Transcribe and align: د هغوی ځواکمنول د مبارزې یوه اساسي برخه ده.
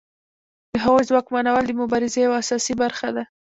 د 0.73 0.75
هغوی 0.83 1.03
ځواکمنول 1.09 1.63
د 1.67 1.71
مبارزې 1.81 2.19
یوه 2.25 2.37
اساسي 2.41 2.73
برخه 2.81 3.07
ده. 3.15 3.23